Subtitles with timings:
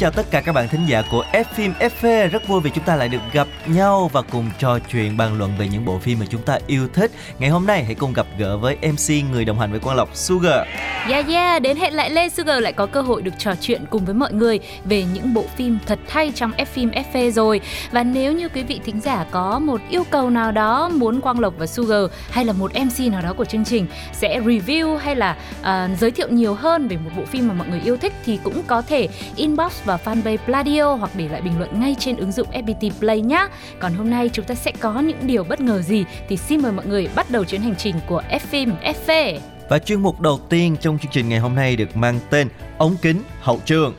[0.00, 2.84] Chào tất cả các bạn thính giả của F phim FV Rất vui vì chúng
[2.84, 6.18] ta lại được gặp nhau và cùng trò chuyện bàn luận về những bộ phim
[6.18, 7.10] mà chúng ta yêu thích.
[7.38, 10.16] Ngày hôm nay hãy cùng gặp gỡ với MC người đồng hành với Quang Lộc
[10.16, 10.66] Sugar.
[11.08, 14.04] Yeah yeah, đến hẹn lại Lê Sugar lại có cơ hội được trò chuyện cùng
[14.04, 17.60] với mọi người về những bộ phim thật hay trong F phim FV rồi.
[17.90, 21.40] Và nếu như quý vị thính giả có một yêu cầu nào đó muốn Quang
[21.40, 25.16] Lộc và Sugar hay là một MC nào đó của chương trình sẽ review hay
[25.16, 28.12] là uh, giới thiệu nhiều hơn về một bộ phim mà mọi người yêu thích
[28.24, 32.16] thì cũng có thể inbox vào fanpage Pladio hoặc để lại bình luận ngay trên
[32.16, 33.46] ứng dụng FPT Play nhé.
[33.78, 36.72] Còn hôm nay chúng ta sẽ có những điều bất ngờ gì thì xin mời
[36.72, 39.38] mọi người bắt đầu chuyến hành trình của F phim FV.
[39.68, 42.96] Và chuyên mục đầu tiên trong chương trình ngày hôm nay được mang tên Ống
[43.02, 43.94] kính hậu trường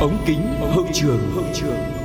[0.00, 0.40] ống kính
[0.74, 1.97] hậu trường hậu trường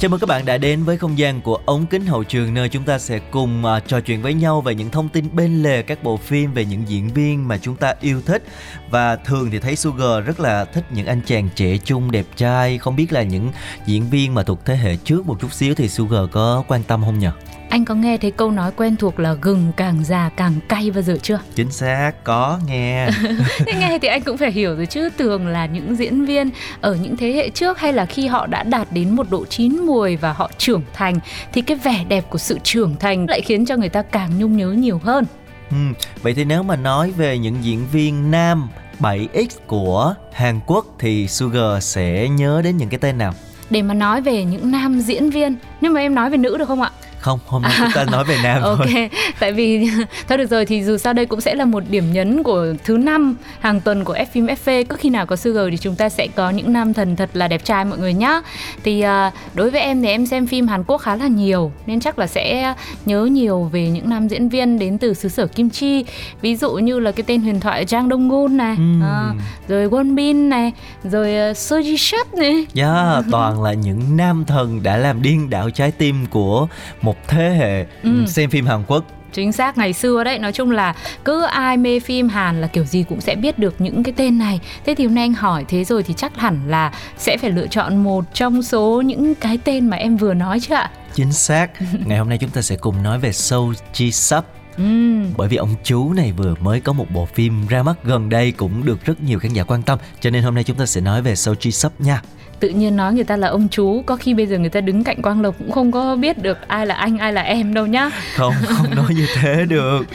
[0.00, 2.68] Chào mừng các bạn đã đến với không gian của ống kính hậu trường nơi
[2.68, 5.82] chúng ta sẽ cùng uh, trò chuyện với nhau về những thông tin bên lề
[5.82, 8.42] các bộ phim về những diễn viên mà chúng ta yêu thích
[8.90, 12.78] và thường thì thấy Sugar rất là thích những anh chàng trẻ trung đẹp trai
[12.78, 13.52] không biết là những
[13.86, 17.02] diễn viên mà thuộc thế hệ trước một chút xíu thì Sugar có quan tâm
[17.04, 17.28] không nhỉ?
[17.68, 21.02] Anh có nghe thấy câu nói quen thuộc là gừng càng già càng cay bao
[21.02, 21.40] giờ chưa?
[21.54, 23.08] Chính xác có nghe
[23.66, 26.50] Thế nghe thì anh cũng phải hiểu rồi chứ Thường là những diễn viên
[26.80, 29.76] ở những thế hệ trước hay là khi họ đã đạt đến một độ chín
[29.76, 31.18] mùi và họ trưởng thành
[31.52, 34.56] thì cái vẻ đẹp của sự trưởng thành lại khiến cho người ta càng nhung
[34.56, 35.24] nhớ nhiều hơn
[35.70, 35.76] ừ,
[36.22, 38.68] Vậy thì nếu mà nói về những diễn viên nam
[39.00, 43.34] 7X của Hàn Quốc thì Sugar sẽ nhớ đến những cái tên nào?
[43.70, 46.68] Để mà nói về những nam diễn viên, nhưng mà em nói về nữ được
[46.68, 46.90] không ạ?
[47.26, 49.10] Không, hôm nay chúng ta nói về nam ok thôi.
[49.40, 49.88] tại vì
[50.28, 52.96] thôi được rồi thì dù sao đây cũng sẽ là một điểm nhấn của thứ
[52.96, 56.08] năm hàng tuần của F phim FV cứ khi nào có Sugar thì chúng ta
[56.08, 58.40] sẽ có những nam thần thật là đẹp trai mọi người nhá.
[58.84, 62.00] Thì à, đối với em thì em xem phim Hàn Quốc khá là nhiều nên
[62.00, 62.74] chắc là sẽ
[63.06, 66.04] nhớ nhiều về những nam diễn viên đến từ xứ sở Kim Chi.
[66.40, 69.02] Ví dụ như là cái tên huyền thoại Jang Dong Gun này Ừm.
[69.02, 69.32] à,
[69.68, 70.72] rồi Won Bin này
[71.04, 72.66] rồi uh, Seo Ji Shup này.
[72.74, 76.66] Yeah, toàn là những nam thần đã làm điên đảo trái tim của
[77.02, 78.26] một thế hệ Ừ.
[78.26, 79.04] xem phim Hàn Quốc.
[79.32, 80.94] Chính xác ngày xưa đấy Nói chung là
[81.24, 84.38] cứ ai mê phim Hàn là kiểu gì cũng sẽ biết được những cái tên
[84.38, 87.50] này Thế thì hôm nay anh hỏi thế rồi thì chắc hẳn là Sẽ phải
[87.50, 91.32] lựa chọn một trong số những cái tên mà em vừa nói chứ ạ Chính
[91.32, 91.70] xác.
[92.06, 94.44] Ngày hôm nay chúng ta sẽ cùng nói về Seo Ji Sup
[94.76, 98.28] Ừm, bởi vì ông chú này vừa mới có một bộ phim ra mắt gần
[98.28, 100.86] đây cũng được rất nhiều khán giả quan tâm cho nên hôm nay chúng ta
[100.86, 102.22] sẽ nói về Seo Ji Sup nha.
[102.60, 105.04] Tự nhiên nói người ta là ông chú Có khi bây giờ người ta đứng
[105.04, 107.86] cạnh Quang Lộc Cũng không có biết được ai là anh ai là em đâu
[107.86, 108.10] nhá.
[108.34, 110.06] Không, không nói như thế được.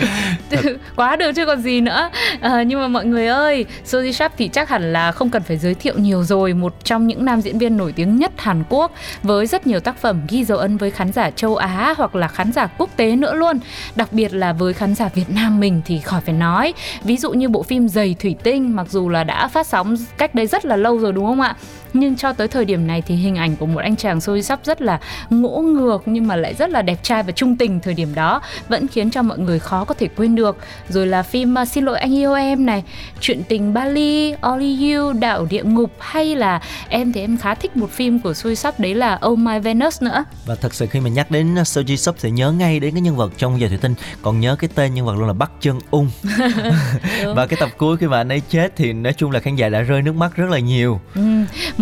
[0.95, 2.09] quá được chứ còn gì nữa.
[2.41, 5.57] À, nhưng mà mọi người ơi Soji Sharp thì chắc hẳn là không cần phải
[5.57, 8.91] giới thiệu nhiều rồi một trong những nam diễn viên nổi tiếng nhất Hàn Quốc
[9.23, 12.27] với rất nhiều tác phẩm ghi dấu ấn với khán giả châu Á hoặc là
[12.27, 13.59] khán giả quốc tế nữa luôn.
[13.95, 16.73] Đặc biệt là với khán giả Việt Nam mình thì khỏi phải nói.
[17.03, 20.35] Ví dụ như bộ phim Giày Thủy Tinh mặc dù là đã phát sóng cách
[20.35, 21.55] đây rất là lâu rồi đúng không ạ
[21.93, 24.65] nhưng cho tới thời điểm này thì hình ảnh của một anh chàng Soji Sharp
[24.65, 27.93] rất là ngỗ ngược nhưng mà lại rất là đẹp trai và trung tình thời
[27.93, 28.41] điểm đó.
[28.69, 30.57] Vẫn khiến cho mọi người khó có thể quên được.
[30.89, 32.83] Rồi là phim uh, xin lỗi anh yêu em này
[33.19, 37.77] chuyện tình Bali Only You đạo địa ngục hay là em thì em khá thích
[37.77, 40.23] một phim của Soji Sharp đấy là Oh My Venus nữa.
[40.45, 43.01] Và thật sự khi mà nhắc đến Seo Ji Sup sẽ nhớ ngay đến cái
[43.01, 43.93] nhân vật trong Giờ Thủy Tinh.
[44.21, 46.09] Còn nhớ cái tên nhân vật luôn là Bắc Chân Ung.
[47.35, 49.69] Và cái tập cuối khi mà anh ấy chết thì nói chung là khán giả
[49.69, 51.01] đã rơi nước mắt rất là nhiều.
[51.15, 51.21] Ừ,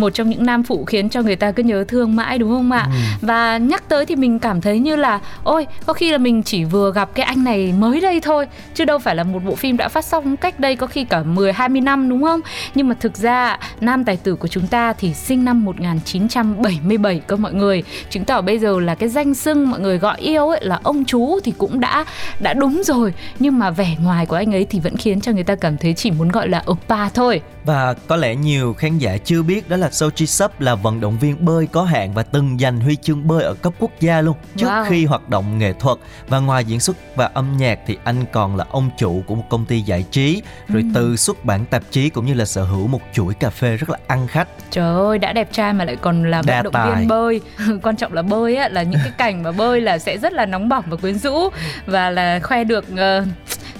[0.00, 2.72] một trong những nam phụ khiến cho người ta cứ nhớ thương mãi đúng không
[2.72, 2.86] ạ?
[3.20, 6.64] Và nhắc tới thì mình cảm thấy như là ôi có khi là mình chỉ
[6.64, 9.76] vừa gặp cái anh này mới đây thôi chứ đâu phải là một bộ phim
[9.76, 12.40] đã phát sóng cách đây có khi cả 10 20 năm đúng không?
[12.74, 17.36] Nhưng mà thực ra nam tài tử của chúng ta thì sinh năm 1977 cơ
[17.36, 17.82] mọi người.
[18.10, 21.04] Chứng tỏ bây giờ là cái danh xưng mọi người gọi yêu ấy là ông
[21.04, 22.04] chú thì cũng đã
[22.40, 25.32] đã đã đúng rồi nhưng mà vẻ ngoài của anh ấy thì vẫn khiến cho
[25.32, 28.98] người ta cảm thấy chỉ muốn gọi là oppa thôi và có lẽ nhiều khán
[28.98, 32.22] giả chưa biết đó là Sochi Sup là vận động viên bơi có hạn và
[32.22, 34.84] từng giành huy chương bơi ở cấp quốc gia luôn trước wow.
[34.88, 35.98] khi hoạt động nghệ thuật
[36.28, 39.44] và ngoài diễn xuất và âm nhạc thì anh còn là ông chủ của một
[39.48, 40.88] công ty giải trí rồi ừ.
[40.94, 43.90] từ xuất bản tạp chí cũng như là sở hữu một chuỗi cà phê rất
[43.90, 44.48] là ăn khách.
[44.70, 46.96] Trời ơi đã đẹp trai mà lại còn là vận động tài.
[46.96, 47.40] viên bơi.
[47.82, 50.46] Quan trọng là bơi á là những cái cảnh mà bơi là sẽ rất là
[50.46, 51.48] nóng bỏng và quyến rũ
[51.86, 53.26] và là khoe được uh,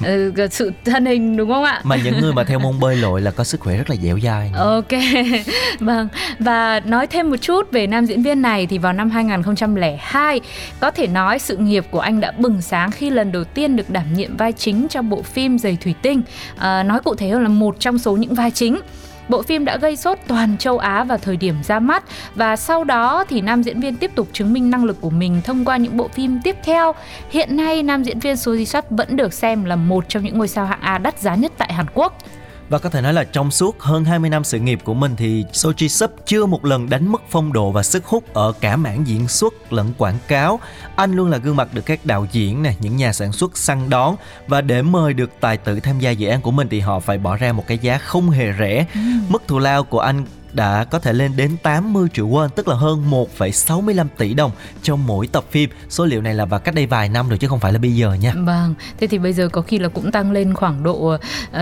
[0.04, 1.80] Ừ, sự thân hình đúng không ạ?
[1.84, 4.18] Mà những người mà theo môn bơi lội là có sức khỏe rất là dẻo
[4.20, 4.88] dai ok
[5.80, 6.08] vâng.
[6.38, 10.40] Và nói thêm một chút về nam diễn viên này thì vào năm 2002
[10.80, 13.90] có thể nói sự nghiệp của anh đã bừng sáng khi lần đầu tiên được
[13.90, 16.22] đảm nhiệm vai chính trong bộ phim giày thủy tinh.
[16.58, 18.80] À, nói cụ thể hơn là một trong số những vai chính
[19.30, 22.04] Bộ phim đã gây sốt toàn châu Á vào thời điểm ra mắt
[22.34, 25.40] và sau đó thì nam diễn viên tiếp tục chứng minh năng lực của mình
[25.44, 26.94] thông qua những bộ phim tiếp theo.
[27.30, 30.48] Hiện nay, nam diễn viên Suzy Sat vẫn được xem là một trong những ngôi
[30.48, 32.18] sao hạng A đắt giá nhất tại Hàn Quốc.
[32.70, 35.44] Và có thể nói là trong suốt hơn 20 năm sự nghiệp của mình thì
[35.52, 39.06] Soji Sup chưa một lần đánh mất phong độ và sức hút ở cả mảng
[39.06, 40.60] diễn xuất lẫn quảng cáo.
[40.96, 43.90] Anh luôn là gương mặt được các đạo diễn này, những nhà sản xuất săn
[43.90, 47.00] đón và để mời được tài tử tham gia dự án của mình thì họ
[47.00, 48.86] phải bỏ ra một cái giá không hề rẻ.
[48.94, 49.00] Ừ.
[49.28, 52.74] Mức thù lao của anh đã có thể lên đến 80 triệu won tức là
[52.74, 54.50] hơn 1,65 tỷ đồng
[54.82, 55.70] trong mỗi tập phim.
[55.88, 57.94] Số liệu này là vào cách đây vài năm rồi chứ không phải là bây
[57.94, 58.32] giờ nha.
[58.36, 61.20] Vâng, thế thì bây giờ có khi là cũng tăng lên khoảng độ uh,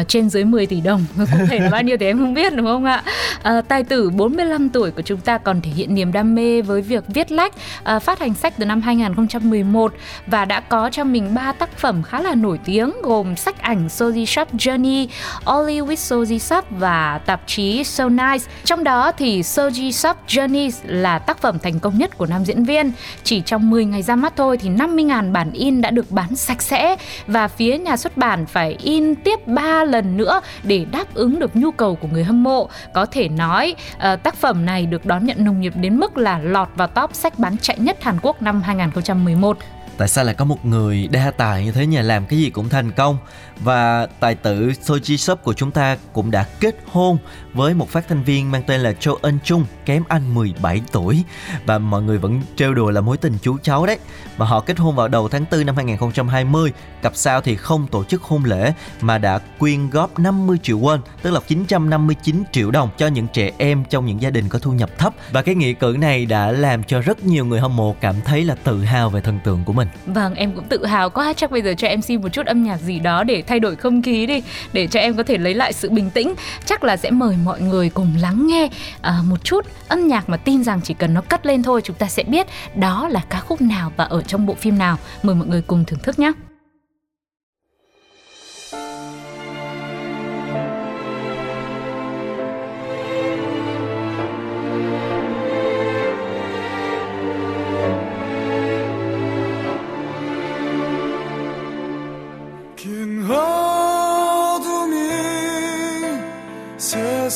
[0.08, 1.04] trên dưới 10 tỷ đồng.
[1.16, 3.02] Cụ thể là bao nhiêu thì em không biết đúng không ạ?
[3.48, 6.82] Uh, tài tử 45 tuổi của chúng ta còn thể hiện niềm đam mê với
[6.82, 7.54] việc viết lách,
[7.96, 9.92] uh, phát hành sách từ năm 2011
[10.26, 13.86] và đã có cho mình ba tác phẩm khá là nổi tiếng gồm sách ảnh
[13.86, 15.06] Soji Shop Journey,
[15.44, 18.44] Only with Soji Shop và tạp chí So Nice.
[18.64, 22.44] Trong trong đó thì Soji Sub Journeys là tác phẩm thành công nhất của nam
[22.44, 22.92] diễn viên.
[23.24, 26.62] Chỉ trong 10 ngày ra mắt thôi thì 50.000 bản in đã được bán sạch
[26.62, 26.96] sẽ
[27.26, 31.56] và phía nhà xuất bản phải in tiếp 3 lần nữa để đáp ứng được
[31.56, 32.68] nhu cầu của người hâm mộ.
[32.94, 36.38] Có thể nói uh, tác phẩm này được đón nhận nồng nhiệt đến mức là
[36.38, 39.58] lọt vào top sách bán chạy nhất Hàn Quốc năm 2011
[39.98, 42.68] tại sao lại có một người đa tài như thế nhờ làm cái gì cũng
[42.68, 43.18] thành công
[43.64, 47.18] và tài tử Soji Sub của chúng ta cũng đã kết hôn
[47.54, 51.24] với một phát thanh viên mang tên là Cho Eun Chung, kém anh 17 tuổi.
[51.66, 53.98] Và mọi người vẫn trêu đùa là mối tình chú cháu đấy.
[54.36, 56.72] Và họ kết hôn vào đầu tháng 4 năm 2020
[57.02, 60.98] cặp sao thì không tổ chức hôn lễ, mà đã quyên góp 50 triệu won,
[61.22, 64.72] tức là 959 triệu đồng cho những trẻ em trong những gia đình có thu
[64.72, 65.14] nhập thấp.
[65.30, 68.44] Và cái nghĩa cử này đã làm cho rất nhiều người hâm mộ cảm thấy
[68.44, 69.88] là tự hào về thần tượng của mình.
[70.06, 71.32] Vâng em cũng tự hào quá.
[71.36, 73.76] Chắc bây giờ cho em xin một chút âm nhạc gì đó để thay đổi
[73.76, 74.42] không khí đi
[74.72, 76.34] để cho em có thể lấy lại sự bình tĩnh.
[76.64, 78.68] Chắc là sẽ mời mọi người cùng lắng nghe
[79.00, 81.96] à, một chút âm nhạc mà tin rằng chỉ cần nó cất lên thôi chúng
[81.96, 84.96] ta sẽ biết đó là ca khúc nào và ở trong bộ phim nào.
[85.22, 86.32] Mời mọi người cùng thưởng thức nhé.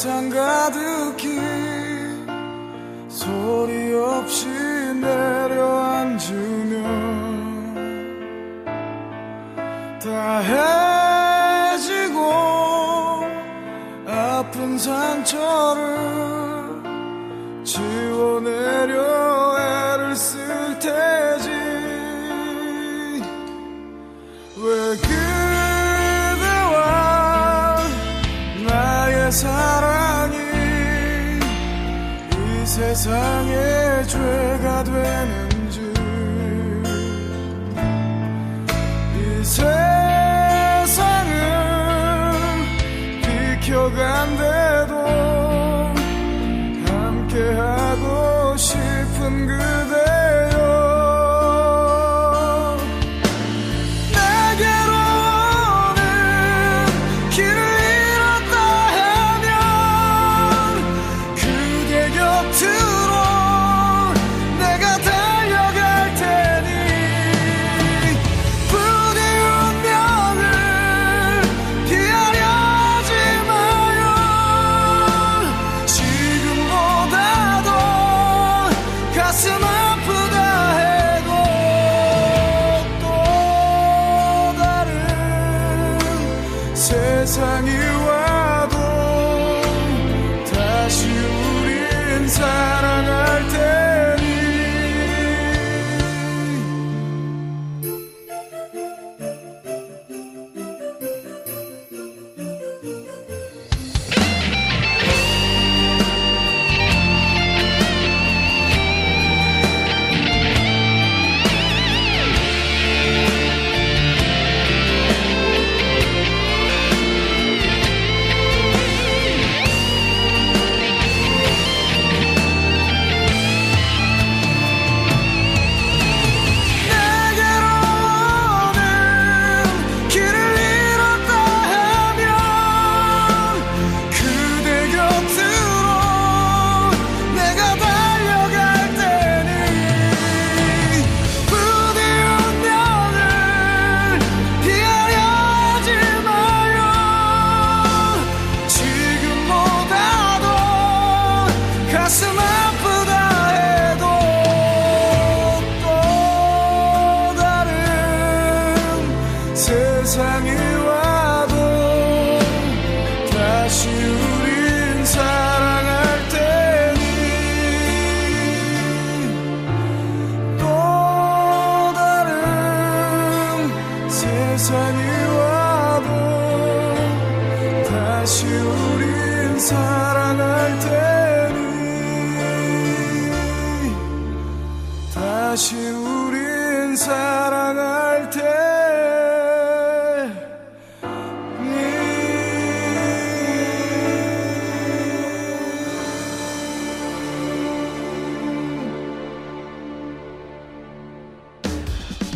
[0.03, 1.39] 세상 가득히
[3.09, 4.49] 소리 없이
[5.01, 6.01] 내려앉으면
[10.03, 10.39] 다
[11.71, 12.33] 해지고
[14.09, 16.32] 아픈 상처를
[33.03, 33.42] turn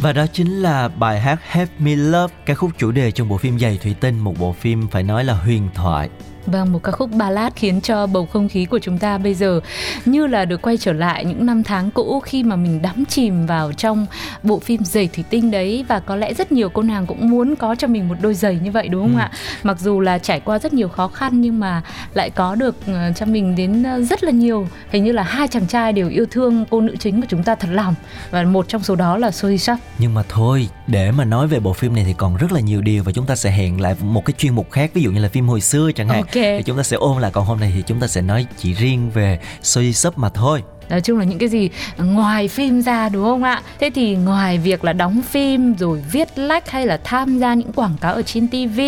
[0.06, 3.38] Và đó chính là bài hát Have Me Love, ca khúc chủ đề trong bộ
[3.38, 6.08] phim Giày Thủy Tinh, một bộ phim phải nói là huyền thoại.
[6.46, 9.60] Vâng, một ca khúc ballad khiến cho bầu không khí của chúng ta bây giờ
[10.04, 13.46] như là được quay trở lại những năm tháng cũ khi mà mình đắm chìm
[13.46, 14.06] vào trong
[14.42, 17.56] bộ phim giày thủy tinh đấy và có lẽ rất nhiều cô nàng cũng muốn
[17.56, 19.20] có cho mình một đôi giày như vậy đúng không Ừ.
[19.20, 19.30] ạ?
[19.62, 21.82] Mặc dù là trải qua rất nhiều khó khăn nhưng mà
[22.14, 25.48] lại có được ờ, cho mình đến ờ, rất là nhiều hình như là hai
[25.48, 27.94] chàng trai đều yêu thương cô nữ chính của chúng ta thật lòng
[28.30, 29.78] và một trong số đó là Soji Sap.
[29.98, 32.80] Nhưng mà thôi, để mà nói về bộ phim này thì còn rất là nhiều
[32.80, 35.20] điều và chúng ta sẽ hẹn lại một cái chuyên mục khác, ví dụ như
[35.20, 36.16] là phim hồi xưa chẳng hạn.
[36.16, 36.35] Ok.
[36.42, 38.74] Thì chúng ta sẽ ôn lại, còn hôm nay thì chúng ta sẽ nói chỉ
[38.74, 42.82] riêng về suy Sub mà thôi nói chung là những cái gì ờ, ngoài phim
[42.82, 43.62] ra, đúng không ạ?
[43.80, 47.72] Thế thì ngoài việc là đóng phim, rồi viết lách, hay là tham gia những
[47.72, 48.80] quảng cáo ở trên TV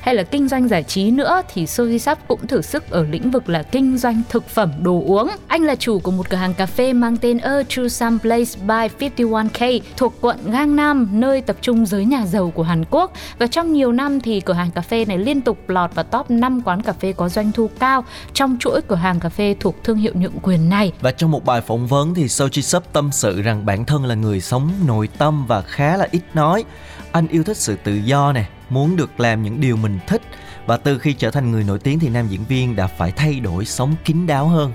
[0.00, 3.30] hay là kinh doanh giải trí nữa, thì Soji Sap cũng thử sức ở lĩnh
[3.30, 5.30] vực là kinh doanh thực phẩm, đồ uống.
[5.48, 8.50] Anh là chủ của một cửa hàng cà phê mang tên A True Sun Place
[8.68, 13.12] by 51K thuộc quận Gangnam nơi tập trung giới nhà giàu của Hàn Quốc.
[13.38, 16.30] Và trong nhiều năm thì cửa hàng cà phê này liên tục lọt vào top
[16.30, 18.04] 5 quán cà phê có doanh thu cao
[18.34, 20.92] trong chuỗi cửa hàng cà phê thuộc thương hiệu nhượng quyền này.
[21.00, 24.14] Và trong một bài phỏng vấn thì Soji Sub tâm sự rằng bản thân là
[24.14, 26.64] người sống nội tâm và khá là ít nói.
[27.12, 30.22] Anh yêu thích sự tự do nè, muốn được làm những điều mình thích
[30.66, 33.40] và từ khi trở thành người nổi tiếng thì nam diễn viên đã phải thay
[33.40, 34.72] đổi sống kín đáo hơn.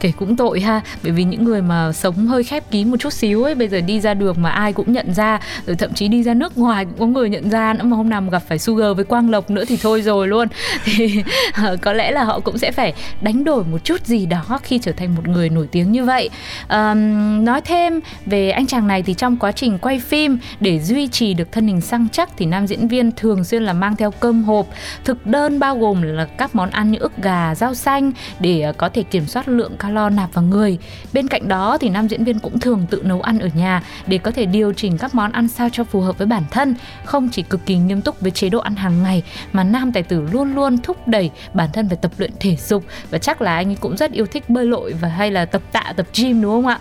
[0.00, 0.80] Kể cũng tội ha.
[1.02, 3.80] Bởi vì những người mà sống hơi khép kín một chút xíu ấy bây giờ
[3.80, 6.84] đi ra đường mà ai cũng nhận ra rồi thậm chí đi ra nước ngoài
[6.84, 9.30] cũng có người nhận ra nữa mà hôm nào mà gặp phải Sugar với Quang
[9.30, 10.48] Lộc nữa thì thôi rồi luôn.
[10.84, 11.22] Thì
[11.52, 14.78] ờ, có lẽ là họ cũng sẽ phải đánh đổi một chút gì đó khi
[14.78, 16.30] trở thành một người nổi tiếng như vậy.
[16.68, 21.08] Ờm, nói thêm về anh chàng này thì trong quá trình quay phim để duy
[21.08, 24.10] trì được thân hình săn chắc thì nam diễn viên thường xuyên là mang theo
[24.10, 24.66] cơm hộp.
[25.04, 28.72] Thực đơn bao gồm là các món ăn như ức gà rau xanh để ờ,
[28.82, 30.78] có thể kiểm soát lượng calo nạp vào người.
[31.12, 34.18] Bên cạnh đó thì nam diễn viên cũng thường tự nấu ăn ở nhà để
[34.18, 36.74] có thể điều chỉnh các món ăn sao cho phù hợp với bản thân,
[37.04, 39.22] không chỉ cực kỳ nghiêm túc với chế độ ăn hàng ngày
[39.52, 42.84] mà nam tài tử luôn luôn thúc đẩy bản thân phải tập luyện thể dục
[43.10, 45.62] và chắc là anh ấy cũng rất yêu thích bơi lội và hay là tập
[45.72, 46.78] tạ tập gym đúng không ạ?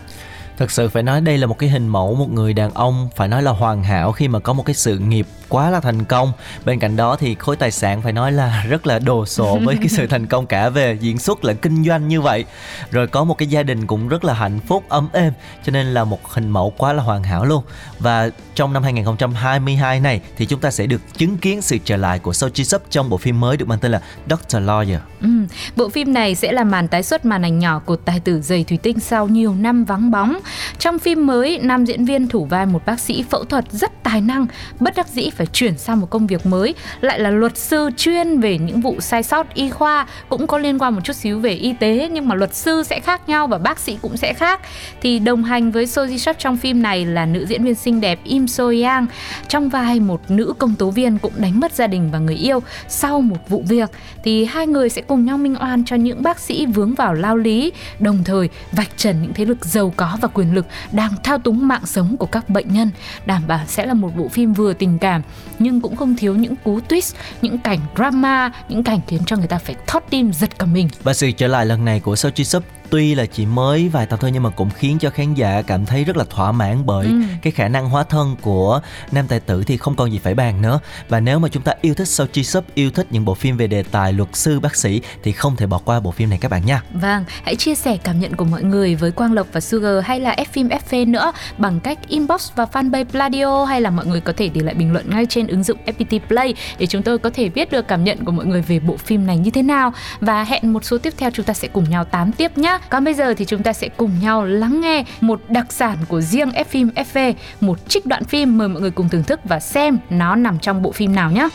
[0.57, 3.27] Thật sự phải nói đây là một cái hình mẫu một người đàn ông phải
[3.27, 6.31] nói là hoàn hảo khi mà có một cái sự nghiệp quá là thành công.
[6.65, 9.75] Bên cạnh đó thì khối tài sản phải nói là rất là đồ sộ với
[9.75, 12.45] cái sự thành công cả về diễn xuất lẫn kinh doanh như vậy.
[12.91, 15.87] Rồi có một cái gia đình cũng rất là hạnh phúc ấm êm cho nên
[15.87, 17.63] là một hình mẫu quá là hoàn hảo luôn.
[17.99, 22.19] Và trong năm 2022 này thì chúng ta sẽ được chứng kiến sự trở lại
[22.19, 24.57] của Soji Sub trong bộ phim mới được mang tên là Dr.
[24.57, 24.99] Lawyer.
[25.21, 28.41] Ừm, bộ phim này sẽ là màn tái xuất màn ảnh nhỏ của tài tử
[28.41, 30.39] giày thủy tinh sau nhiều năm vắng bóng.
[30.79, 34.21] Trong phim mới, nam diễn viên thủ vai một bác sĩ phẫu thuật rất tài
[34.21, 34.47] năng,
[34.79, 38.39] bất đắc dĩ phải chuyển sang một công việc mới, lại là luật sư chuyên
[38.39, 41.51] về những vụ sai sót y khoa, cũng có liên quan một chút xíu về
[41.51, 44.61] y tế nhưng mà luật sư sẽ khác nhau và bác sĩ cũng sẽ khác.
[45.01, 48.19] Thì đồng hành với Soji Sub trong phim này là nữ diễn viên xinh đẹp
[48.23, 49.07] Im So Yang.
[49.47, 52.59] Trong vai một nữ công tố viên cũng đánh mất gia đình và người yêu
[52.87, 53.89] sau một vụ việc.
[54.23, 57.37] Thì hai người sẽ cùng nhau minh oan cho những bác sĩ vướng vào lao
[57.37, 61.37] lý đồng thời vạch trần những thế lực giàu có và quyền lực đang thao
[61.37, 62.89] túng mạng sống của các bệnh nhân.
[63.25, 65.21] Đảm bảo sẽ là một bộ phim vừa tình cảm
[65.59, 69.47] nhưng cũng không thiếu những cú twist, những cảnh drama, những cảnh khiến cho người
[69.47, 70.89] ta phải thót tim giật cả mình.
[71.03, 74.19] Và sự trở lại lần này của Sochi Sub tuy là chỉ mới vài tập
[74.21, 77.05] thôi nhưng mà cũng khiến cho khán giả cảm thấy rất là thỏa mãn bởi
[77.07, 77.13] Ừ.
[77.41, 78.81] cái khả năng hóa thân của
[79.11, 80.79] nam tài tử thì không còn gì phải bàn nữa.
[81.09, 83.67] Và nếu mà chúng ta yêu thích Soji Sub, yêu thích những bộ phim về
[83.67, 86.51] đề tài luật sư bác sĩ thì không thể bỏ qua bộ phim này các
[86.51, 86.81] bạn nha.
[86.93, 90.19] Vâng, hãy chia sẻ cảm nhận của mọi người với Quang Lộc và Sugar hay
[90.19, 94.21] là F phim FV nữa bằng cách inbox vào fanpage Pladio hay là mọi người
[94.21, 97.17] có thể để lại bình luận ngay trên ứng dụng FPT Play để chúng tôi
[97.19, 99.61] có thể biết được cảm nhận của mọi người về bộ phim này như thế
[99.63, 102.77] nào và hẹn một số tiếp theo chúng ta sẽ cùng nhau tám tiếp nhé.
[102.89, 106.21] Còn bây giờ thì chúng ta sẽ cùng nhau lắng nghe một đặc sản của
[106.21, 109.59] riêng F phim FV, một trích đoạn phim mời mọi người cùng thưởng thức và
[109.59, 111.49] xem nó nằm trong bộ phim nào nhé.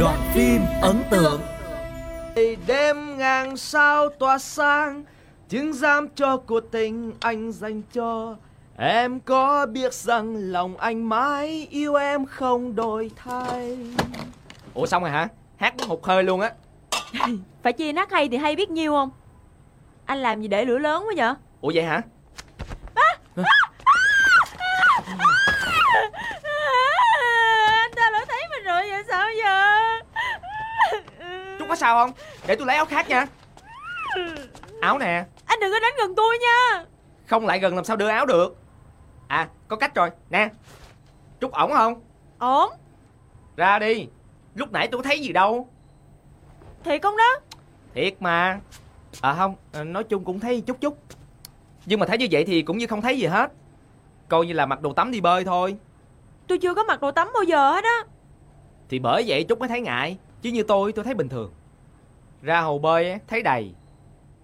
[0.00, 1.40] Đoạn phim ấn tượng
[2.66, 5.04] đêm ngàn sao tỏa sáng
[5.48, 8.36] chứng giam cho cuộc tình anh dành cho
[8.78, 13.78] em có biết rằng lòng anh mãi yêu em không đổi thay?
[14.74, 15.28] Ủa xong rồi hả?
[15.56, 16.52] Hát muốn hụt hơi luôn á.
[17.62, 19.10] Phải chia nát hay thì hay biết nhiêu không?
[20.04, 21.34] Anh làm gì để lửa lớn quá vậy?
[21.60, 22.02] Ủa vậy hả?
[27.74, 29.76] Anh ta đã thấy mình rồi vậy sao giờ?
[31.58, 32.12] Trúc có sao không?
[32.46, 33.26] Để tôi lấy áo khác nha.
[34.80, 35.24] Áo nè.
[35.46, 36.84] Anh đừng có đến gần tôi nha.
[37.26, 38.56] Không lại gần làm sao đưa áo được
[39.28, 40.10] à có cách rồi.
[40.30, 40.50] Nè
[41.40, 42.00] Trúc ổn không?
[42.38, 42.70] Ổn
[43.56, 44.06] ra đi.
[44.54, 45.68] Lúc nãy tôi thấy gì đâu.
[46.84, 47.40] Thiệt không đó?
[47.94, 48.60] Thiệt mà.
[49.20, 50.98] À không, à, nói chung cũng thấy chút chút.
[51.86, 53.52] Nhưng mà thấy như vậy thì cũng như không thấy gì hết.
[54.28, 55.76] Coi như là mặc đồ tắm đi bơi thôi.
[56.46, 58.04] Tôi chưa có mặc đồ tắm bao giờ hết á.
[58.88, 60.18] Thì bởi vậy Trúc mới thấy ngại.
[60.42, 61.52] Chứ như tôi, tôi thấy bình thường.
[62.42, 63.72] Ra hồ bơi á, thấy đầy.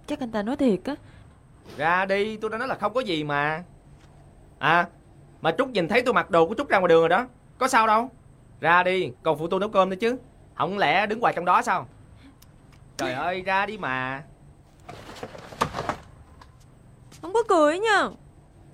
[0.06, 0.94] Chắc anh ta nói thiệt á.
[1.76, 3.64] Ra đi, tôi đã nói là không có gì mà
[4.58, 4.88] À,
[5.40, 7.26] mà Trúc nhìn thấy tôi mặc đồ của Trúc ra ngoài đường rồi đó.
[7.58, 8.10] Có sao đâu.
[8.60, 10.16] Ra đi, còn phụ tôi nấu cơm nữa chứ.
[10.54, 11.88] Không lẽ đứng hoài trong đó sao?
[12.96, 14.22] Trời ơi, ra đi mà.
[17.22, 18.08] Không có cười nha.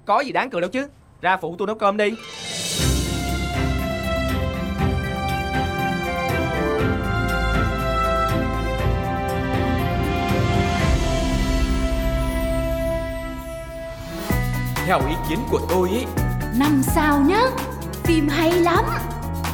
[0.07, 0.89] Có gì đáng cười đâu chứ.
[1.21, 2.15] Ra phụ tôi nấu cơm đi
[14.87, 16.07] Theo ý kiến của tôi ấy
[16.57, 17.43] Năm sao nhá
[18.05, 18.85] Phim hay lắm.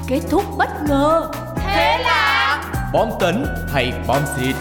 [0.07, 1.31] Kết thúc bất ngờ.
[1.57, 2.63] Thế là
[2.93, 4.57] Bom tấn hay bom xịt?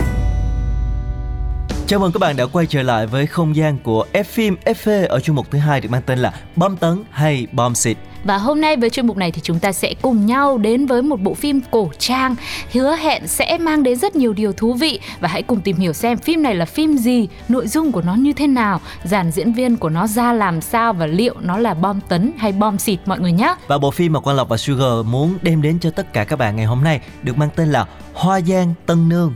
[1.88, 5.08] Chào mừng các bạn đã quay trở lại với không gian của F phim FV
[5.08, 7.98] ở chuyên mục thứ hai được mang tên là Bom tấn hay bom xịt.
[8.26, 11.02] Và hôm nay với chuyên mục này thì chúng ta sẽ cùng nhau đến với
[11.02, 12.36] một bộ phim cổ trang
[12.74, 15.94] hứa hẹn sẽ mang đến rất nhiều điều thú vị và hãy cùng tìm hiểu
[15.94, 19.54] xem phim này là phim gì, nội dung của nó như thế nào, dàn diễn
[19.54, 23.00] viên của nó ra làm sao và liệu nó là bom tấn hay bom xịt
[23.06, 23.56] mọi người nhé.
[23.68, 26.40] Và bộ phim mà Quang Lộc và Sugar muốn đem đến cho tất cả các
[26.40, 29.34] bạn ngày hôm nay được mang tên là Hoa Giang Tân Nương.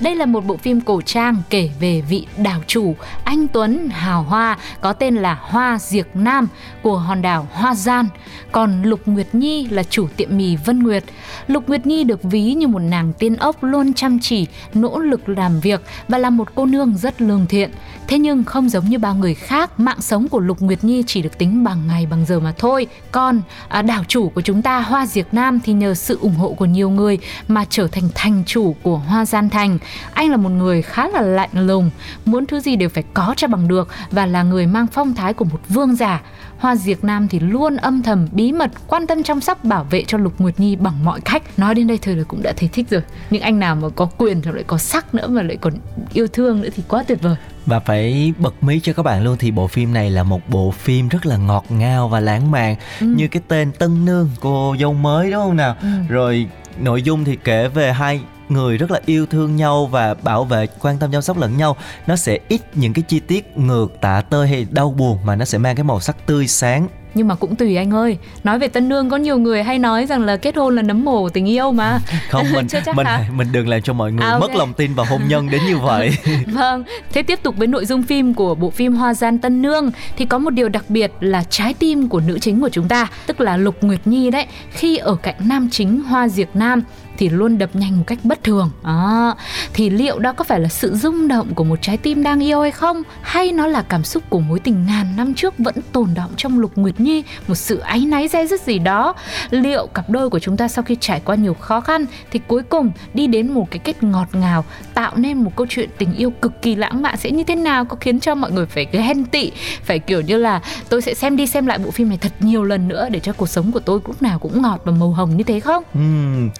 [0.00, 4.22] Đây là một bộ phim cổ trang kể về vị đảo chủ anh Tuấn hào
[4.22, 6.48] hoa có tên là Hoa Diệc Nam
[6.82, 8.08] của hòn đảo Hoa Gian.
[8.52, 11.04] Còn Lục Nguyệt Nhi là chủ tiệm mì Vân Nguyệt.
[11.46, 15.28] Lục Nguyệt Nhi được ví như một nàng tiên ốc luôn chăm chỉ, nỗ lực
[15.28, 17.70] làm việc và là một cô nương rất lương thiện.
[18.08, 21.22] Thế nhưng không giống như bao người khác, mạng sống của Lục Nguyệt Nhi chỉ
[21.22, 22.86] được tính bằng ngày bằng giờ mà thôi.
[23.10, 26.52] Còn à, đảo chủ của chúng ta Hoa Diệc Nam thì nhờ sự ủng hộ
[26.52, 29.78] của nhiều người mà trở thành thành chủ của Hoa Gian Thành.
[30.14, 31.90] Anh là một người khá là lạnh lùng,
[32.24, 35.32] muốn thứ gì đều phải có cho bằng được và là người mang phong thái
[35.32, 36.22] của một vương giả.
[36.58, 40.04] Hoa Diệc Nam thì luôn âm thầm bí mật quan tâm chăm sóc bảo vệ
[40.06, 41.42] cho Lục Nguyệt Nhi bằng mọi cách.
[41.58, 43.02] Nói đến đây thôi là cũng đã thấy thích rồi.
[43.30, 45.72] Những anh nào mà có quyền rồi lại có sắc nữa mà lại còn
[46.12, 47.36] yêu thương nữa thì quá tuyệt vời.
[47.66, 50.70] Và phải bật mí cho các bạn luôn thì bộ phim này là một bộ
[50.70, 53.06] phim rất là ngọt ngào và lãng mạn Ừ.
[53.06, 55.76] như cái tên Tân Nương cô dâu mới đúng không nào?
[55.82, 55.88] Ừ.
[56.08, 56.46] Rồi
[56.80, 60.66] nội dung thì kể về hai người rất là yêu thương nhau và bảo vệ
[60.80, 64.20] quan tâm chăm sóc lẫn nhau nó sẽ ít những cái chi tiết ngược tạ
[64.30, 66.88] tơi hay đau buồn mà nó sẽ mang cái màu sắc tươi sáng.
[67.14, 68.18] Nhưng mà cũng tùy anh ơi.
[68.44, 71.04] Nói về Tân Nương có nhiều người hay nói rằng là kết hôn là nấm
[71.04, 71.98] mồ tình yêu mà.
[72.30, 73.24] Không mình mình hả?
[73.36, 75.78] mình đừng làm cho mọi người À, mất lòng tin vào hôn nhân đến như
[75.78, 76.18] vậy.
[76.46, 79.90] Vâng, thế tiếp tục với nội dung phim của bộ phim Hoa Gian Tân Nương
[80.16, 83.06] thì có một điều đặc biệt là trái tim của nữ chính của chúng ta,
[83.26, 86.82] tức là Lục Nguyệt Nhi đấy, khi ở cạnh nam chính Hoa Diệc Nam
[87.18, 88.70] thì luôn đập nhanh một cách bất thường.
[88.82, 89.34] à,
[89.72, 92.60] Thì liệu đó có phải là sự rung động của một trái tim đang yêu
[92.62, 93.02] hay không?
[93.22, 96.58] Hay nó là cảm xúc của mối tình ngàn năm trước vẫn tồn động trong
[96.58, 99.14] Lục Nguyệt Nhi, một sự áy náy dè dứt gì đó?
[99.50, 102.62] Liệu cặp đôi của chúng ta sau khi trải qua nhiều khó khăn thì cuối
[102.62, 106.30] cùng đi đến một cái kết ngọt ngào, tạo nên một câu chuyện tình yêu
[106.30, 107.84] cực kỳ lãng mạn sẽ như thế nào?
[107.84, 109.52] Có khiến cho mọi người phải ghen tị,
[109.84, 112.64] phải kiểu như là tôi sẽ xem đi xem lại bộ phim này thật nhiều
[112.64, 115.36] lần nữa để cho cuộc sống của tôi lúc nào cũng ngọt và màu hồng
[115.36, 115.84] như thế không?
[115.94, 116.00] Ừ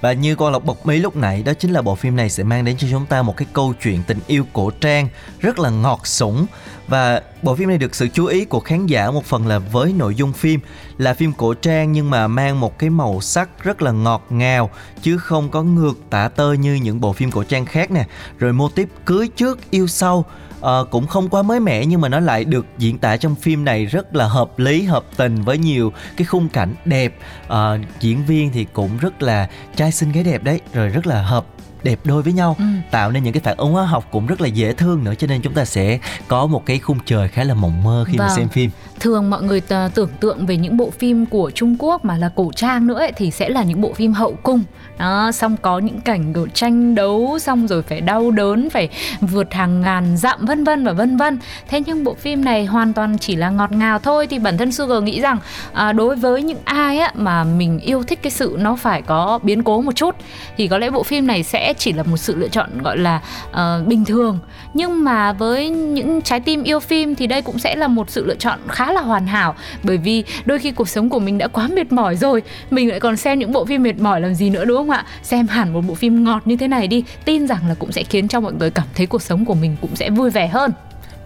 [0.01, 2.43] và như con lộc bật mí lúc nãy, đó chính là bộ phim này sẽ
[2.43, 5.09] mang đến cho chúng ta một cái câu chuyện tình yêu cổ trang
[5.41, 6.47] rất là ngọt sủng.
[6.89, 9.93] Và bộ phim này được sự chú ý của khán giả một phần là với
[9.93, 10.61] nội dung phim.
[10.99, 14.71] Là phim cổ trang nhưng mà mang một cái màu sắc rất là ngọt ngào,
[15.03, 18.07] chứ không có ngược tả tơi như những bộ phim cổ trang khác nè.
[18.39, 20.25] Rồi mô típ cưới trước, yêu sau.
[20.66, 23.64] Ờ, cũng không quá mới mẻ nhưng mà nó lại được diễn tả trong phim
[23.64, 27.14] này rất là hợp lý hợp tình với nhiều cái khung cảnh đẹp
[27.48, 31.22] Ờ, diễn viên thì cũng rất là trai xinh gái đẹp đấy rồi rất là
[31.22, 31.46] hợp
[31.83, 32.64] đẹp đôi với nhau Ừ.
[32.90, 35.26] tạo nên những cái phản ứng hóa học cũng rất là dễ thương nữa cho
[35.26, 35.98] nên chúng ta sẽ
[36.29, 38.37] có một cái khung trời khá là mộng mơ khi mà Vâng.
[38.37, 38.70] xem phim
[39.01, 42.31] thường mọi người t- tưởng tượng về những bộ phim của Trung Quốc mà là
[42.35, 44.63] cổ trang nữa ấy, thì sẽ là những bộ phim hậu cung.
[44.99, 48.89] Đó xong có những cảnh kiểu tranh đấu xong rồi phải đau đớn phải
[49.21, 51.39] vượt hàng ngàn dặm vân vân và vân vân.
[51.69, 54.73] Thế nhưng bộ phim này hoàn toàn chỉ là ngọt ngào thôi thì bản thân
[54.73, 55.39] Sugar nghĩ rằng
[55.73, 59.39] à, đối với những ai á mà mình yêu thích cái sự nó phải có
[59.43, 60.17] biến cố một chút
[60.57, 63.21] thì có lẽ bộ phim này sẽ chỉ là một sự lựa chọn gọi là
[63.51, 64.39] uh, bình thường.
[64.75, 68.27] Nhưng mà với những trái tim yêu phim thì đây cũng sẽ là một sự
[68.27, 69.55] lựa chọn khá là hoàn hảo.
[69.83, 73.01] Bởi vì đôi khi cuộc sống của mình đã quá mệt mỏi rồi, mình lại
[73.01, 75.05] còn xem những bộ phim mệt mỏi làm gì nữa, đúng không ạ?
[75.22, 78.03] Xem hẳn một bộ phim ngọt như thế này đi, tin rằng là cũng sẽ
[78.03, 80.72] khiến cho mọi người cảm thấy cuộc sống của mình cũng sẽ vui vẻ hơn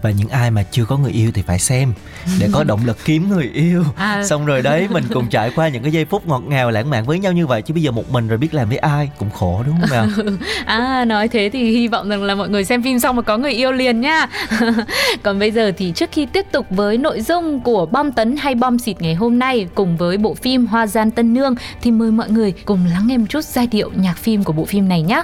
[0.01, 1.93] và những ai mà chưa có người yêu thì phải xem
[2.39, 3.83] để có động lực kiếm người yêu.
[3.95, 4.23] À.
[4.23, 7.05] xong rồi đấy mình cùng trải qua những cái giây phút ngọt ngào lãng mạn
[7.05, 9.29] với nhau như vậy chứ bây giờ một mình rồi biết làm với ai cũng
[9.29, 10.07] khổ đúng không nào?
[10.65, 13.37] À nói thế thì hy vọng rằng là mọi người xem phim xong mà có
[13.37, 14.27] người yêu liền nha.
[15.23, 18.55] Còn bây giờ thì trước khi tiếp tục với nội dung của bom tấn hay
[18.55, 22.11] bom xịt ngày hôm nay Cùng với bộ phim Hoa gian Tân Nương Thì mời
[22.11, 25.01] mọi người cùng lắng nghe một chút giai điệu nhạc phim của bộ phim này
[25.01, 25.23] nhé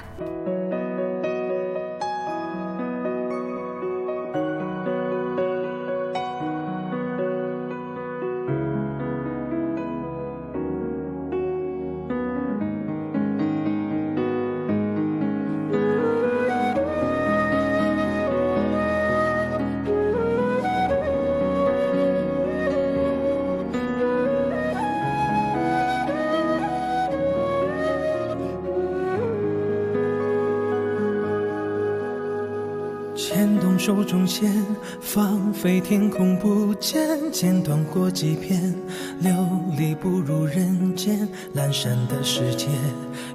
[35.00, 37.00] 放飞天空不见，
[37.32, 38.76] 剪断过几片，
[39.20, 39.32] 流
[39.78, 41.28] 离不如人间。
[41.56, 42.68] 阑珊的世界，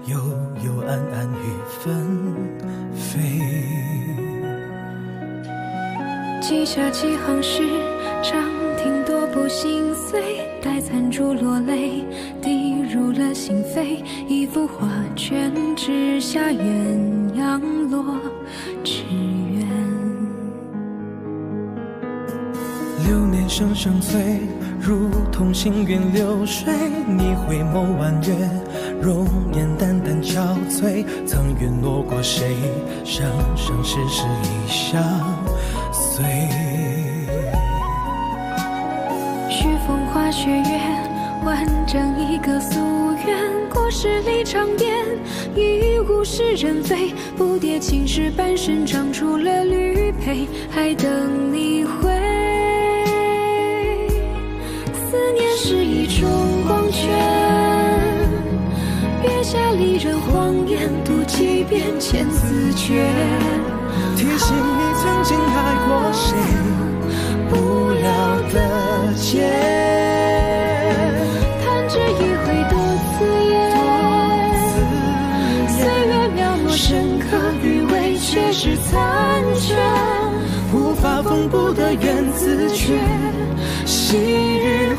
[0.07, 0.16] 幽
[0.64, 2.07] 幽暗暗雨纷
[2.94, 3.40] 飞。
[6.40, 7.62] 记下几行诗，
[8.22, 8.44] 长
[8.76, 12.05] 亭多不心碎，待残烛落泪，
[12.42, 14.05] 滴入了心扉。
[14.28, 18.02] 一幅画卷只下鸳鸯落
[23.06, 24.40] 流年声声催，
[24.80, 26.72] 如同行云流水。
[27.06, 28.34] 你回眸婉约，
[29.00, 31.04] 容颜淡淡憔悴。
[31.26, 32.56] 曾陨落过谁？
[33.04, 35.02] 生生世世已相
[35.92, 36.24] 随。
[39.50, 40.80] 续风花雪月，
[41.44, 42.78] 完整一个夙
[43.26, 43.52] 愿。
[43.70, 45.04] 故事里长鞭，
[45.56, 47.12] 已物是人非。
[47.36, 52.12] 不迭青石板身长出了绿佩，还等你回。
[57.02, 57.10] 圈，
[59.24, 63.04] 月下离人谎言，读几遍千字诀。
[64.16, 66.36] 提醒你曾经爱过谁，
[67.50, 67.56] 不
[67.90, 68.06] 了
[68.52, 68.56] 的
[69.14, 69.42] 结。
[71.60, 72.74] 弹指一挥多
[73.08, 73.12] 刺
[73.50, 73.52] 眼，
[75.68, 77.24] 岁月描摹深刻
[77.64, 78.90] 余味，却是残
[79.56, 79.74] 缺。
[80.72, 82.98] 无法缝补的缘字诀，
[83.84, 84.16] 昔
[84.58, 84.91] 日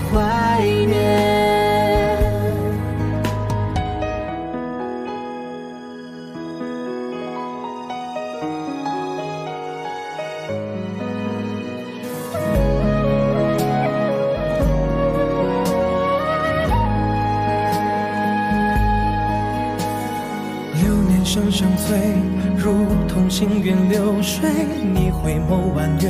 [22.58, 24.50] 如同行云流水。
[24.94, 26.10] 你回眸弯月，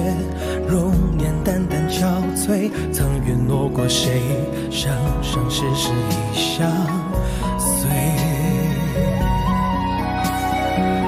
[0.67, 2.71] 容颜淡淡憔悴。
[2.91, 4.21] 曾陨落过谁？
[4.69, 4.91] 生
[5.21, 6.69] 生世世已相
[7.57, 7.89] 随。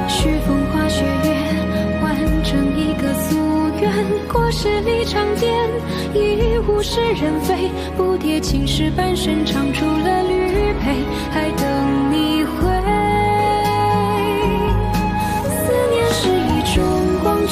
[0.08, 1.30] 续风花雪月，
[2.04, 3.34] 完成一个夙
[3.82, 3.92] 愿。
[4.32, 5.70] 过十里长鞭，
[6.14, 7.70] 已物是人非。
[7.98, 11.66] 不迭青石板身长出了绿佩，还等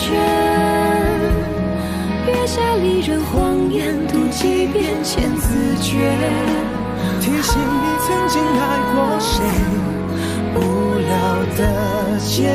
[0.04, 0.12] 圈，
[2.28, 6.12] 月下离人荒言，读几遍千字诀。
[7.22, 8.62] 提醒你曾经爱
[8.92, 9.34] 过谁，
[10.56, 10.60] 无
[11.00, 11.12] 聊
[11.58, 12.52] 的结。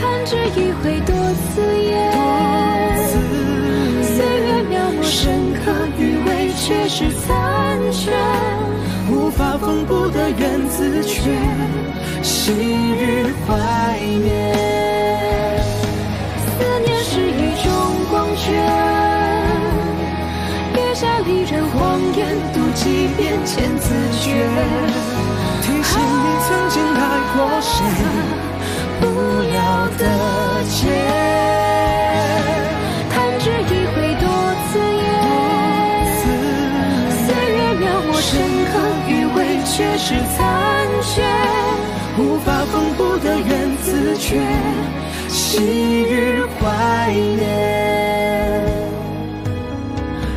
[0.00, 1.92] 弹指一挥多刺眼，
[4.04, 7.26] 岁月描摹深刻余味，却是残
[7.90, 8.12] 缺。
[9.10, 11.36] 无法缝补的缘字诀，
[12.22, 14.63] 昔日怀念。
[23.14, 24.26] 几遍千字诀。
[25.62, 26.98] 提醒你曾经爱
[27.32, 27.74] 过谁，
[29.00, 29.02] 不
[29.52, 30.02] 了的
[30.64, 30.76] 结。
[33.10, 34.26] 弹指一挥多
[34.66, 35.06] 刺眼，
[37.24, 38.30] 岁月描摹深
[38.66, 38.72] 刻
[39.08, 40.38] 余味，却是残
[41.02, 41.12] 缺。
[42.18, 44.40] 无法缝补的缘字诀，
[45.28, 47.42] 昔日怀念。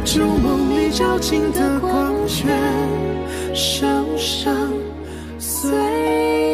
[0.06, 2.48] 旧梦里照进的光卷
[3.56, 4.72] 生生
[5.40, 5.72] 岁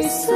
[0.08, 0.34] 岁。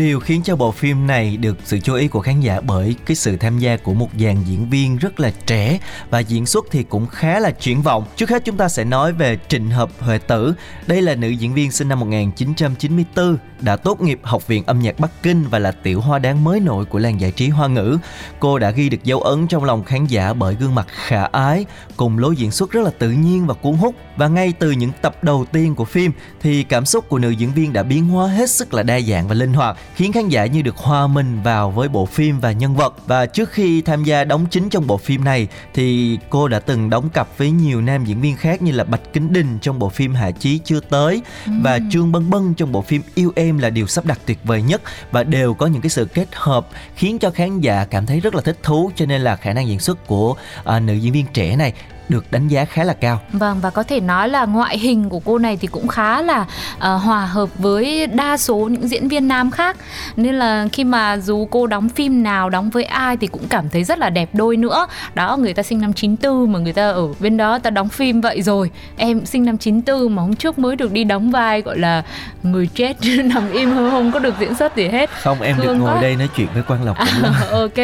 [0.00, 3.14] Điều khiến cho bộ phim này được sự chú ý của khán giả bởi cái
[3.14, 5.78] sự tham gia của một dàn diễn viên rất là trẻ
[6.10, 8.04] và diễn xuất thì cũng khá là triển vọng.
[8.16, 10.54] Trước hết chúng ta sẽ nói về Trịnh Hợp Huệ Tử.
[10.86, 14.98] Đây là nữ diễn viên sinh năm 1994, đã tốt nghiệp Học viện âm nhạc
[14.98, 17.98] Bắc Kinh và là tiểu hoa đáng mới nổi của làng giải trí hoa ngữ.
[18.38, 21.64] Cô đã ghi được dấu ấn trong lòng khán giả bởi gương mặt khả ái,
[21.96, 23.94] cùng lối diễn xuất rất là tự nhiên và cuốn hút.
[24.16, 27.52] Và ngay từ những tập đầu tiên của phim thì cảm xúc của nữ diễn
[27.52, 30.46] viên đã biến hóa hết sức là đa dạng và linh hoạt, khiến khán giả
[30.46, 32.94] như được hòa mình vào với bộ phim và nhân vật.
[33.06, 36.90] Và trước khi tham gia đóng chính trong bộ phim này thì cô đã từng
[36.90, 39.88] đóng cặp với nhiều nam diễn viên khác như là Bạch Kính Đình trong bộ
[39.88, 41.22] phim Hạ Chí chưa tới
[41.62, 44.62] và Trương Bân Bân trong bộ phim Yêu Em là điều sắp đặt tuyệt vời
[44.62, 44.82] nhất.
[45.10, 48.34] Và đều có những cái sự kết hợp khiến cho khán giả cảm thấy rất
[48.34, 48.90] là thích thú.
[48.96, 51.72] Cho nên là khả năng diễn xuất của à, nữ diễn viên trẻ này
[52.10, 53.20] được đánh giá khá là cao.
[53.32, 56.40] Vâng và có thể nói là ngoại hình của cô này thì cũng khá là
[56.76, 59.76] uh, hòa hợp với đa số những diễn viên nam khác
[60.16, 63.68] nên là khi mà dù cô đóng phim nào đóng với ai thì cũng cảm
[63.68, 64.86] thấy rất là đẹp đôi nữa.
[65.14, 68.20] Đó người ta sinh năm 94 mà người ta ở bên đó ta đóng phim
[68.20, 68.70] vậy rồi.
[68.96, 72.02] Em sinh năm 94 mà hôm trước mới được đi đóng vai gọi là
[72.42, 75.10] người chết nằm im hơ không có được diễn xuất gì hết.
[75.22, 76.02] Không em Thương được ngồi quá.
[76.02, 77.34] đây nói chuyện với Quang Lộc lắm.
[77.50, 77.76] ok,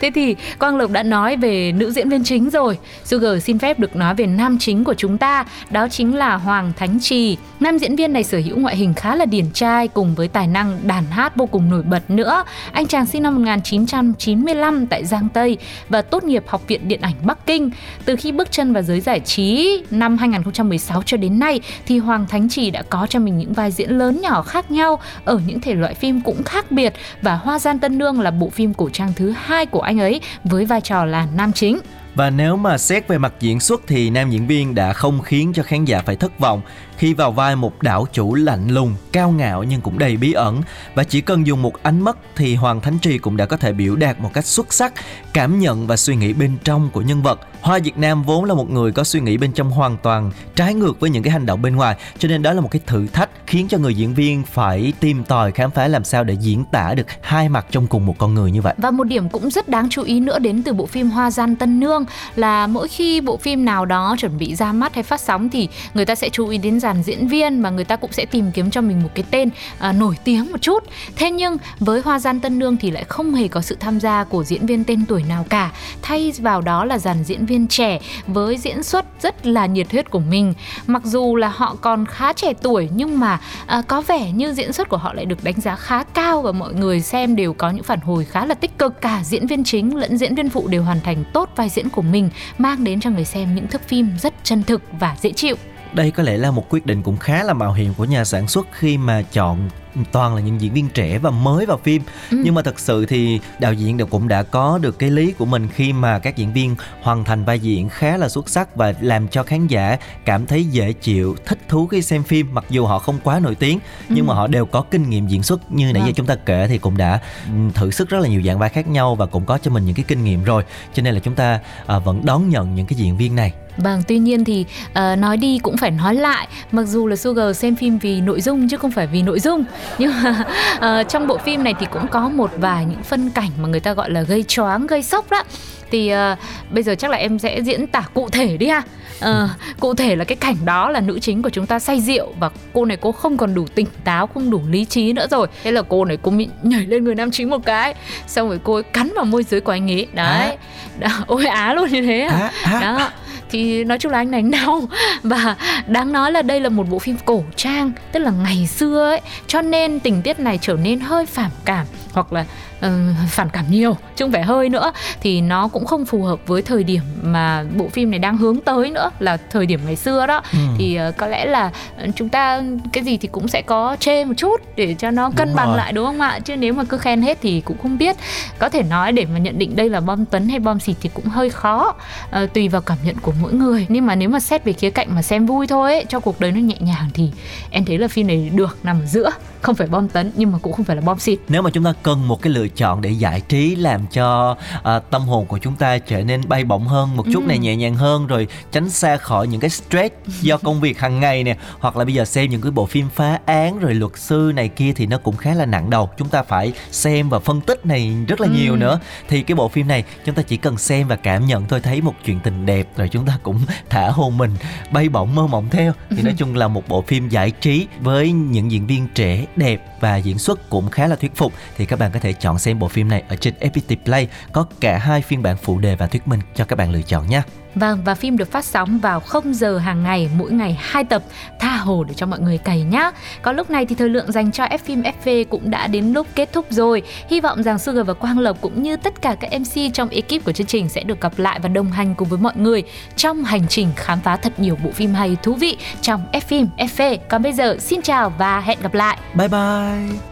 [0.00, 2.78] thế thì Quang Lộc đã nói về nữ diễn viên chính rồi.
[3.04, 6.72] Sugar xin phép được nói về nam chính của chúng ta, đó chính là Hoàng
[6.76, 7.36] Thánh Trì.
[7.60, 10.46] Nam diễn viên này sở hữu ngoại hình khá là điển trai cùng với tài
[10.46, 12.44] năng đàn hát vô cùng nổi bật nữa.
[12.72, 15.58] Anh chàng sinh năm 1995 tại Giang Tây
[15.88, 17.70] và tốt nghiệp Học viện Điện ảnh Bắc Kinh.
[18.04, 22.26] Từ khi bước chân vào giới giải trí năm 2016 cho đến nay thì Hoàng
[22.28, 25.60] Thánh Trì đã có cho mình những vai diễn lớn nhỏ khác nhau ở những
[25.60, 28.88] thể loại phim cũng khác biệt và Hoa Gian Tân Nương là bộ phim cổ
[28.92, 31.78] trang thứ hai của anh ấy với vai trò là nam chính.
[32.14, 35.52] Và nếu mà xét về mặt diễn xuất thì nam diễn viên đã không khiến
[35.54, 36.62] cho khán giả phải thất vọng
[37.02, 40.62] khi vào vai một đảo chủ lạnh lùng, cao ngạo nhưng cũng đầy bí ẩn
[40.94, 43.72] và chỉ cần dùng một ánh mắt thì Hoàng Thánh Trì cũng đã có thể
[43.72, 44.92] biểu đạt một cách xuất sắc
[45.32, 47.40] cảm nhận và suy nghĩ bên trong của nhân vật.
[47.62, 50.74] Hoa Việt Nam vốn là một người có suy nghĩ bên trong hoàn toàn trái
[50.74, 53.06] ngược với những cái hành động bên ngoài cho nên đó là một cái thử
[53.06, 56.64] thách khiến cho người diễn viên phải tìm tòi khám phá làm sao để diễn
[56.64, 58.74] tả được hai mặt trong cùng một con người như vậy.
[58.78, 61.56] Và một điểm cũng rất đáng chú ý nữa đến từ bộ phim Hoa Gian
[61.56, 62.04] Tân Nương
[62.36, 65.68] là mỗi khi bộ phim nào đó chuẩn bị ra mắt hay phát sóng thì
[65.94, 68.52] người ta sẽ chú ý đến dàn diễn viên mà người ta cũng sẽ tìm
[68.52, 70.84] kiếm cho mình một cái tên à, nổi tiếng một chút.
[71.16, 74.24] Thế nhưng với Hoa Gian Tân Nương thì lại không hề có sự tham gia
[74.24, 75.70] của diễn viên tên tuổi nào cả.
[76.02, 80.10] Thay vào đó là dàn diễn viên trẻ với diễn xuất rất là nhiệt huyết
[80.10, 80.54] của mình.
[80.86, 84.72] Mặc dù là họ còn khá trẻ tuổi nhưng mà à, có vẻ như diễn
[84.72, 87.70] xuất của họ lại được đánh giá khá cao và mọi người xem đều có
[87.70, 89.00] những phản hồi khá là tích cực.
[89.00, 92.02] Cả diễn viên chính lẫn diễn viên phụ đều hoàn thành tốt vai diễn của
[92.02, 95.56] mình, mang đến cho người xem những thước phim rất chân thực và dễ chịu.
[95.92, 98.48] Đây có lẽ là một quyết định cũng khá là mạo hiểm của nhà sản
[98.48, 99.68] xuất khi mà chọn
[100.12, 102.38] toàn là những diễn viên trẻ và mới vào phim Ừ.
[102.44, 105.44] nhưng mà thật sự thì đạo diễn đều cũng đã có được cái lý của
[105.44, 108.94] mình khi mà các diễn viên hoàn thành vai diễn khá là xuất sắc và
[109.00, 112.86] làm cho khán giả cảm thấy dễ chịu thích thú khi xem phim mặc dù
[112.86, 113.78] họ không quá nổi tiếng
[114.08, 114.28] nhưng Ừ.
[114.28, 116.14] mà họ đều có kinh nghiệm diễn xuất như nãy giờ Vâng.
[116.14, 118.88] chúng ta kể thì cũng đã ừm, thử sức rất là nhiều dạng vai khác
[118.88, 120.62] nhau và cũng có cho mình những cái kinh nghiệm rồi
[120.94, 124.02] cho nên là chúng ta à, vẫn đón nhận những cái diễn viên này Vâng,
[124.08, 127.76] tuy nhiên thì ờ, nói đi cũng phải nói lại Mặc dù là Sugar xem
[127.76, 129.64] phim vì nội dung chứ không phải vì nội dung
[129.98, 130.44] Nhưng mà
[130.80, 133.80] ờ, trong bộ phim này thì cũng có một vài những phân cảnh mà người
[133.80, 135.42] ta gọi là gây choáng, gây sốc đó.
[135.90, 136.36] Thì ờ,
[136.70, 138.82] bây giờ chắc là em sẽ diễn tả cụ thể đi ha.
[139.20, 139.48] Ờ,
[139.80, 142.50] Cụ thể là cái cảnh đó là nữ chính của chúng ta say rượu Và
[142.72, 145.46] cô này cô không còn đủ tỉnh táo, không đủ lý trí nữa rồi.
[145.62, 147.94] Thế là cô này cô bị nhảy lên người nam chính một cái
[148.26, 150.06] Xong rồi cô ấy cắn vào môi dưới của anh ấy.
[150.12, 150.56] Đấy,
[150.98, 152.50] đó, ôi á luôn như thế à.
[152.64, 152.80] Á.
[152.80, 153.10] đó
[153.52, 154.88] thì nói chung là anh này đau.
[155.22, 159.10] Và đáng nói là đây là một bộ phim cổ trang, tức là ngày xưa
[159.10, 159.20] ấy.
[159.46, 161.86] Cho nên tình tiết này trở nên hơi phản cảm.
[162.12, 162.44] Hoặc là
[162.82, 162.90] ờ,
[163.28, 164.92] phản cảm nhiều chứ không phải hơi nữa.
[165.20, 168.60] Thì nó cũng không phù hợp với thời điểm mà bộ phim này đang hướng
[168.60, 170.42] tới nữa là thời điểm ngày xưa đó.
[170.52, 170.58] Ừ.
[170.78, 174.24] thì ờ, có lẽ là ờ, chúng ta cái gì thì cũng sẽ có chê
[174.24, 175.76] một chút để cho nó cân Đúng bằng rồi.
[175.76, 176.38] lại đúng không ạ?
[176.44, 178.16] Chứ nếu mà cứ khen hết thì cũng không biết.
[178.58, 181.10] Có thể nói để mà nhận định đây là bom tấn hay bom xịt thì
[181.14, 181.94] cũng hơi khó.
[182.30, 183.86] Ờ, tùy vào cảm nhận của mỗi người.
[183.88, 186.40] Nhưng mà nếu mà xét về khía cạnh mà xem vui thôi ấy, cho cuộc
[186.40, 187.30] đời nó nhẹ nhàng thì
[187.70, 189.30] em thấy là phim này được nằm ở giữa
[189.62, 191.84] không phải bom tấn nhưng mà cũng không phải là bom xịt nếu mà chúng
[191.84, 195.58] ta cần một cái lựa chọn để giải trí làm cho à, tâm hồn của
[195.58, 197.46] chúng ta trở nên bay bổng hơn một chút Ừ.
[197.48, 201.20] này nhẹ nhàng hơn rồi tránh xa khỏi những cái stress do công việc hàng
[201.20, 204.12] ngày nè hoặc là bây giờ xem những cái bộ phim phá án rồi luật
[204.16, 206.10] sư này kia thì nó cũng khá là nặng đầu.
[206.18, 208.52] Chúng ta phải xem và phân tích này rất là Ừ.
[208.58, 209.00] nhiều nữa.
[209.28, 212.00] Thì cái bộ phim này chúng ta chỉ cần xem và cảm nhận thôi thấy
[212.00, 213.58] một chuyện tình đẹp rồi chúng ta cũng
[213.90, 214.50] thả hồn mình
[214.92, 215.92] bay bổng mơ mộng theo.
[216.10, 219.58] Thì nói chung là một bộ phim giải trí với những diễn viên trẻ rất
[219.58, 222.58] đẹp và diễn xuất cũng khá là thuyết phục thì các bạn có thể chọn
[222.58, 225.96] xem bộ phim này ở trên FPT Play có cả hai phiên bản phụ đề
[225.96, 227.42] và thuyết minh cho các bạn lựa chọn nhé.
[227.74, 231.22] Vâng và phim được phát sóng vào 0 giờ hàng ngày, mỗi ngày 2 tập
[231.58, 233.10] tha hồ để cho mọi người cày nhá.
[233.42, 236.26] Có lúc này thì thời lượng dành cho F phim FV cũng đã đến lúc
[236.34, 237.02] kết thúc rồi.
[237.28, 240.44] Hy vọng rằng Sugar và Quang Lộc cũng như tất cả các MC trong ekip
[240.44, 242.82] của chương trình sẽ được gặp lại và đồng hành cùng với mọi người
[243.16, 246.66] trong hành trình khám phá thật nhiều bộ phim hay thú vị trong F phim
[246.78, 247.18] FV.
[247.28, 249.18] Còn bây giờ, xin chào và hẹn gặp lại.
[249.34, 250.31] Bye bye.